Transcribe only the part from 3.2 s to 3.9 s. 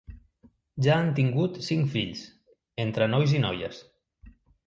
i noies.